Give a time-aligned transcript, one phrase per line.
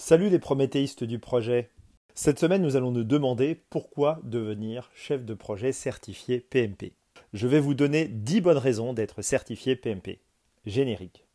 [0.00, 1.70] Salut les prométhéistes du projet.
[2.14, 6.92] Cette semaine, nous allons nous demander pourquoi devenir chef de projet certifié PMP.
[7.32, 10.20] Je vais vous donner 10 bonnes raisons d'être certifié PMP.
[10.66, 11.26] Générique.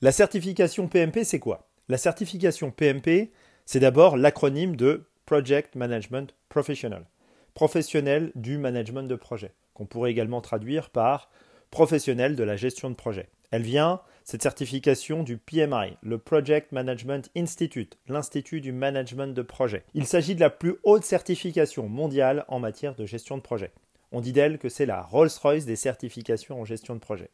[0.00, 1.68] La certification PMP, c'est quoi?
[1.88, 3.30] La certification PMP,
[3.66, 7.06] c'est d'abord l'acronyme de Project Management Professional,
[7.54, 11.30] professionnel du management de projet, qu'on pourrait également traduire par
[11.70, 13.28] professionnel de la gestion de projet.
[13.50, 19.84] Elle vient, cette certification, du PMI, le Project Management Institute, l'Institut du Management de Projet.
[19.94, 23.72] Il s'agit de la plus haute certification mondiale en matière de gestion de projet.
[24.10, 27.30] On dit d'elle que c'est la Rolls-Royce des certifications en gestion de projet.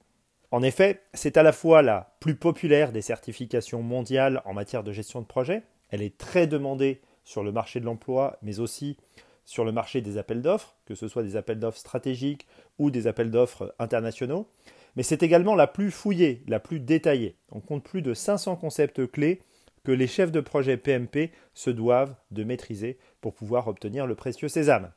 [0.50, 4.92] En effet, c'est à la fois la plus populaire des certifications mondiales en matière de
[4.92, 8.96] gestion de projet, elle est très demandée sur le marché de l'emploi, mais aussi
[9.44, 12.46] sur le marché des appels d'offres, que ce soit des appels d'offres stratégiques
[12.78, 14.48] ou des appels d'offres internationaux,
[14.96, 17.36] mais c'est également la plus fouillée, la plus détaillée.
[17.52, 19.42] On compte plus de 500 concepts clés
[19.84, 24.48] que les chefs de projet PMP se doivent de maîtriser pour pouvoir obtenir le précieux
[24.48, 24.90] sésame.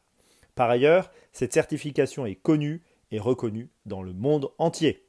[0.55, 5.05] Par ailleurs, cette certification est connue et reconnue dans le monde entier.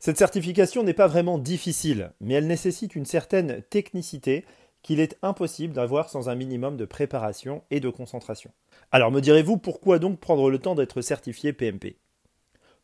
[0.00, 4.46] Cette certification n'est pas vraiment difficile, mais elle nécessite une certaine technicité
[4.88, 8.52] qu'il est impossible d'avoir sans un minimum de préparation et de concentration.
[8.90, 11.98] Alors me direz-vous pourquoi donc prendre le temps d'être certifié PMP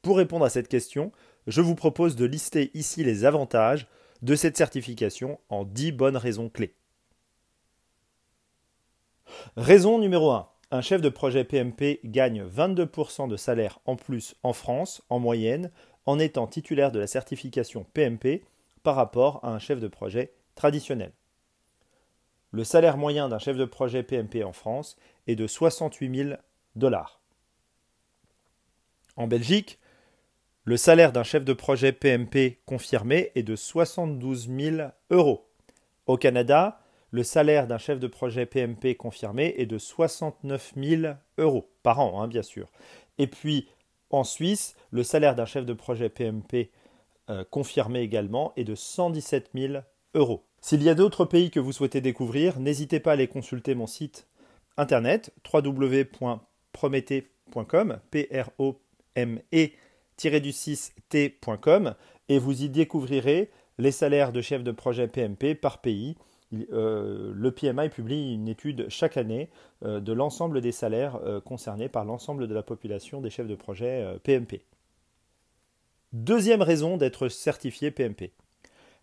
[0.03, 1.13] Pour répondre à cette question,
[1.47, 3.87] je vous propose de lister ici les avantages
[4.21, 6.75] de cette certification en 10 bonnes raisons clés.
[9.57, 10.47] Raison numéro 1.
[10.73, 15.71] Un chef de projet PMP gagne 22% de salaire en plus en France en moyenne
[16.05, 18.45] en étant titulaire de la certification PMP
[18.83, 21.13] par rapport à un chef de projet traditionnel.
[22.55, 26.37] Le salaire moyen d'un chef de projet PMP en France est de 68 000
[26.77, 27.21] dollars.
[29.17, 29.81] En Belgique,
[30.63, 35.49] le salaire d'un chef de projet PMP confirmé est de 72 000 euros.
[36.07, 41.69] Au Canada, le salaire d'un chef de projet PMP confirmé est de 69 000 euros
[41.83, 42.71] par an, hein, bien sûr.
[43.19, 43.69] Et puis
[44.11, 46.71] en Suisse, le salaire d'un chef de projet PMP
[47.31, 49.83] euh, confirmé également est de 117 000
[50.15, 50.45] euros.
[50.65, 53.87] S'il y a d'autres pays que vous souhaitez découvrir, n'hésitez pas à aller consulter mon
[53.87, 54.27] site
[54.79, 58.81] internet www.prométhée.com, p r o
[59.15, 59.69] m e
[60.41, 61.95] du 6 t.com
[62.31, 66.17] et vous y découvrirez les salaires de chefs de projet PMP par pays
[66.73, 69.51] euh, le PMI publie une étude chaque année
[69.85, 73.55] euh, de l'ensemble des salaires euh, concernés par l'ensemble de la population des chefs de
[73.55, 74.63] projet PMP.
[76.15, 78.33] Deuxième raison d'être certifié PMP.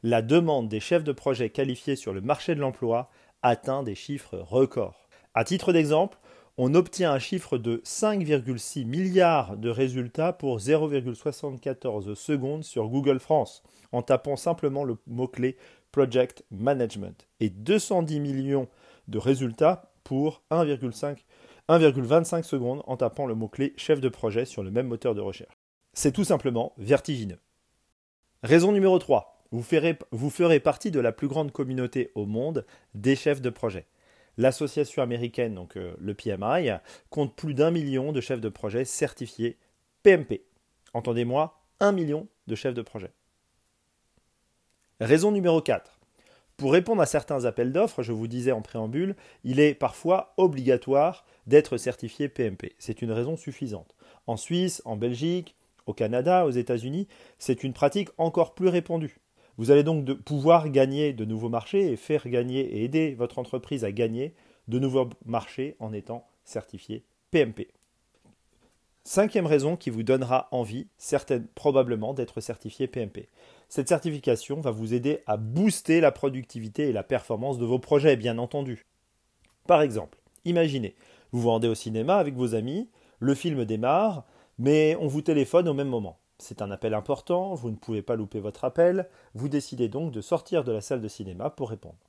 [0.03, 3.11] La demande des chefs de projet qualifiés sur le marché de l'emploi
[3.43, 5.07] atteint des chiffres records.
[5.35, 6.17] À titre d'exemple,
[6.57, 13.61] on obtient un chiffre de 5,6 milliards de résultats pour 0,74 secondes sur Google France
[13.91, 15.55] en tapant simplement le mot-clé
[15.91, 18.67] Project Management et 210 millions
[19.07, 24.87] de résultats pour 1,25 secondes en tapant le mot-clé chef de projet sur le même
[24.87, 25.53] moteur de recherche.
[25.93, 27.39] C'est tout simplement vertigineux.
[28.41, 29.40] Raison numéro 3.
[29.51, 33.49] Vous ferez, vous ferez partie de la plus grande communauté au monde des chefs de
[33.49, 33.85] projet.
[34.37, 36.71] L'association américaine, donc euh, le PMI,
[37.09, 39.57] compte plus d'un million de chefs de projet certifiés
[40.03, 40.45] PMP.
[40.93, 43.11] Entendez-moi, un million de chefs de projet.
[45.01, 45.99] Raison numéro 4.
[46.55, 51.25] Pour répondre à certains appels d'offres, je vous disais en préambule, il est parfois obligatoire
[51.47, 52.75] d'être certifié PMP.
[52.77, 53.95] C'est une raison suffisante.
[54.27, 55.55] En Suisse, en Belgique,
[55.87, 57.07] au Canada, aux États-Unis,
[57.39, 59.17] c'est une pratique encore plus répandue.
[59.61, 63.85] Vous allez donc pouvoir gagner de nouveaux marchés et faire gagner et aider votre entreprise
[63.85, 64.33] à gagner
[64.67, 67.67] de nouveaux marchés en étant certifié PMP.
[69.03, 73.29] Cinquième raison qui vous donnera envie, certaine, probablement, d'être certifié PMP.
[73.69, 78.15] Cette certification va vous aider à booster la productivité et la performance de vos projets,
[78.15, 78.87] bien entendu.
[79.67, 80.95] Par exemple, imaginez,
[81.31, 82.89] vous vous rendez au cinéma avec vos amis,
[83.19, 84.25] le film démarre,
[84.57, 86.17] mais on vous téléphone au même moment.
[86.41, 90.21] C'est un appel important, vous ne pouvez pas louper votre appel, vous décidez donc de
[90.21, 91.99] sortir de la salle de cinéma pour répondre.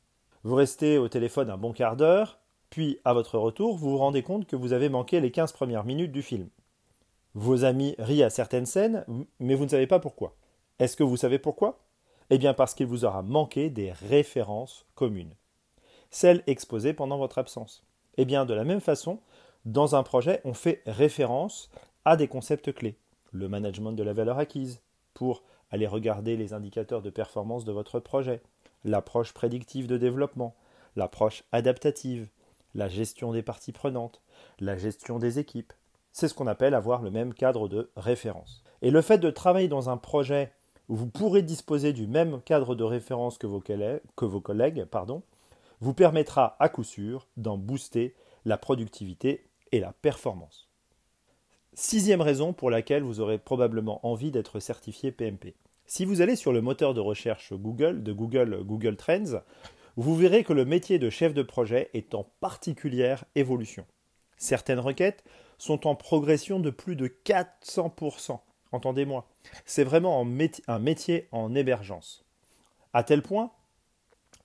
[0.42, 2.38] Vous restez au téléphone un bon quart d'heure,
[2.70, 5.84] puis à votre retour, vous vous rendez compte que vous avez manqué les 15 premières
[5.84, 6.48] minutes du film.
[7.34, 9.04] Vos amis rient à certaines scènes,
[9.38, 10.34] mais vous ne savez pas pourquoi.
[10.78, 11.80] Est-ce que vous savez pourquoi?
[12.30, 15.34] Eh bien parce qu'il vous aura manqué des références communes,
[16.10, 17.84] celles exposées pendant votre absence.
[18.16, 19.20] Eh bien de la même façon,
[19.66, 21.70] dans un projet, on fait référence
[22.06, 22.96] à des concepts clés.
[23.32, 24.80] Le management de la valeur acquise,
[25.14, 28.42] pour aller regarder les indicateurs de performance de votre projet,
[28.84, 30.54] l'approche prédictive de développement,
[30.96, 32.28] l'approche adaptative,
[32.74, 34.20] la gestion des parties prenantes,
[34.60, 35.72] la gestion des équipes.
[36.12, 38.62] C'est ce qu'on appelle avoir le même cadre de référence.
[38.82, 40.52] Et le fait de travailler dans un projet
[40.88, 43.60] où vous pourrez disposer du même cadre de référence que vos
[44.40, 44.86] collègues,
[45.80, 48.14] vous permettra à coup sûr d'en booster
[48.44, 50.68] la productivité et la performance.
[51.74, 55.54] Sixième raison pour laquelle vous aurez probablement envie d'être certifié PMP.
[55.86, 59.40] Si vous allez sur le moteur de recherche Google, de Google Google Trends,
[59.96, 63.86] vous verrez que le métier de chef de projet est en particulière évolution.
[64.36, 65.24] Certaines requêtes
[65.56, 68.38] sont en progression de plus de 400%.
[68.72, 69.26] Entendez-moi,
[69.64, 72.22] c'est vraiment un métier en émergence.
[72.92, 73.50] À tel point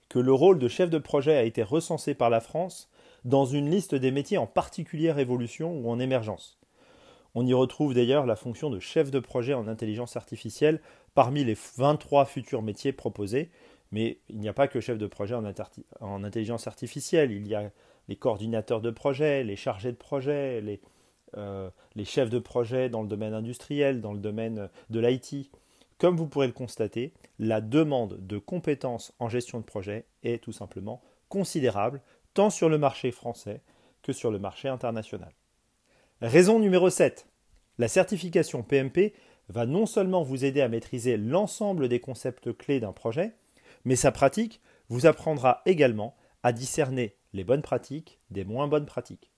[0.08, 2.88] que le rôle de chef de projet a été recensé par la France
[3.26, 6.57] dans une liste des métiers en particulière évolution ou en émergence.
[7.40, 10.80] On y retrouve d'ailleurs la fonction de chef de projet en intelligence artificielle
[11.14, 13.52] parmi les 23 futurs métiers proposés,
[13.92, 15.44] mais il n'y a pas que chef de projet en,
[16.00, 17.70] en, intelligence artificielle, il y a
[18.08, 20.80] les coordinateurs de projet, les chargés de projet, les,
[21.36, 25.52] euh, les chefs de projet dans le domaine industriel, dans le domaine de l'IT.
[25.98, 30.50] Comme vous pourrez le constater, la demande de compétences en gestion de projet est tout
[30.50, 32.02] simplement considérable,
[32.34, 33.62] tant sur le marché français
[34.02, 35.32] que sur le marché international.
[36.20, 37.28] Raison numéro 7.
[37.78, 39.14] La certification PMP
[39.48, 43.34] va non seulement vous aider à maîtriser l'ensemble des concepts clés d'un projet,
[43.84, 49.30] mais sa pratique vous apprendra également à discerner les bonnes pratiques des moins bonnes pratiques.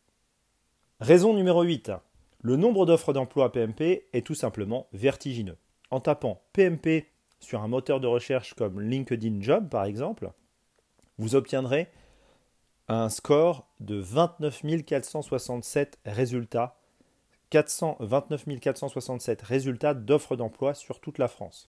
[1.01, 1.93] Raison numéro 8.
[2.41, 5.59] Le nombre d'offres d'emploi PMP est tout simplement vertigineux.
[5.91, 7.09] En tapant PMP
[7.41, 10.33] sur un moteur de recherche comme LinkedIn Job par exemple,
[11.19, 11.89] vous obtiendrez
[12.93, 16.77] un score de 29 467 résultats
[17.51, 21.71] 429 467 résultats d'offres d'emploi sur toute la France.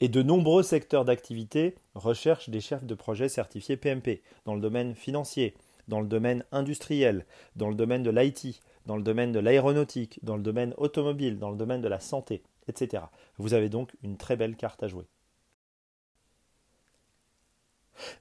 [0.00, 4.96] Et de nombreux secteurs d'activité recherchent des chefs de projet certifiés PMP dans le domaine
[4.96, 5.54] financier,
[5.86, 10.36] dans le domaine industriel, dans le domaine de l'IT, dans le domaine de l'aéronautique, dans
[10.36, 13.04] le domaine automobile, dans le domaine de la santé, etc.
[13.38, 15.06] Vous avez donc une très belle carte à jouer.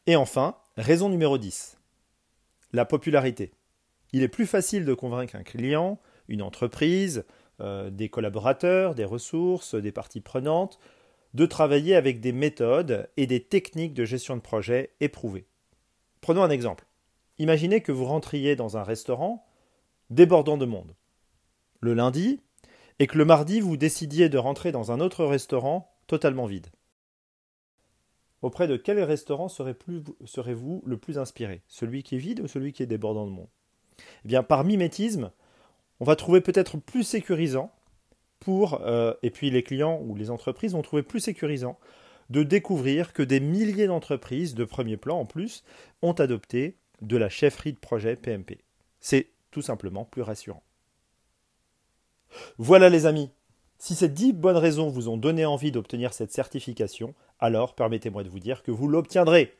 [0.06, 1.78] Et enfin, raison numéro 10.
[2.76, 3.54] La popularité.
[4.12, 7.24] Il est plus facile de convaincre un client, une entreprise,
[7.62, 10.78] euh, des collaborateurs, des ressources, des parties prenantes,
[11.34, 15.48] de travailler avec des méthodes et des techniques de gestion de projet éprouvées.
[16.20, 16.86] Prenons un exemple.
[17.38, 19.48] Imaginez que vous rentriez dans un restaurant
[20.10, 20.98] débordant de monde.
[21.80, 22.42] Le lundi,
[23.00, 26.68] et que le mardi vous décidiez de rentrer dans un autre restaurant totalement vide.
[28.46, 31.64] Auprès de quel restaurant serez-vous le plus inspiré?
[31.68, 33.48] Celui qui est vide ou celui qui est débordant de monde?
[34.24, 35.32] Eh bien, par mimétisme,
[36.00, 37.72] on va trouver peut-être plus sécurisant
[38.40, 41.80] pour, euh, et puis les clients ou les entreprises vont trouver plus sécurisant
[42.30, 45.64] de découvrir que des milliers d'entreprises, de premier plan en plus,
[46.04, 48.60] ont adopté de la chefferie de projet PMP.
[49.00, 50.62] C'est tout simplement plus rassurant.
[52.60, 53.32] Voilà les amis,
[53.78, 58.30] si ces dix bonnes raisons vous ont donné envie d'obtenir cette certification, alors permettez-moi de
[58.30, 59.54] vous dire que vous l'obtiendrez.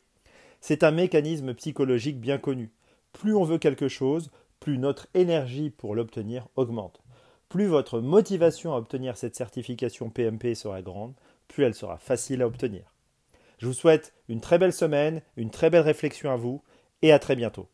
[0.62, 2.72] C'est un mécanisme psychologique bien connu.
[3.14, 7.02] Plus on veut quelque chose, plus notre énergie pour l'obtenir augmente.
[7.50, 11.14] Plus votre motivation à obtenir cette certification PMP sera grande,
[11.48, 12.94] plus elle sera facile à obtenir.
[13.60, 16.62] Je vous souhaite une très belle semaine, une très belle réflexion à vous,
[17.02, 17.68] et à très bientôt.